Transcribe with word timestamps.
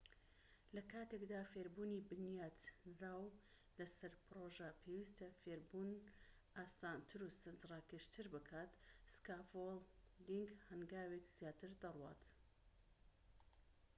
لە 0.75 0.83
کاتێکدا 0.91 1.41
فێربوونی 1.51 2.05
بنیاتنراو 2.09 3.23
لە 3.77 3.85
سەر 3.97 4.13
پرۆژە 4.25 4.69
پێویستە 4.81 5.27
فێربوون 5.41 5.91
ئاسانتر 6.57 7.19
و 7.23 7.35
سەرنج 7.39 7.61
ڕاکێشتر 7.71 8.25
بکات 8.35 8.71
سکافۆڵدینگ 9.13 10.49
هەنگاوێک 10.69 11.25
زیاتر 11.37 11.71
دەڕوات 11.81 12.23